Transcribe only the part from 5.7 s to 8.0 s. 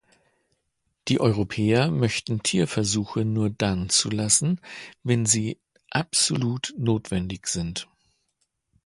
absolut notwendig sind.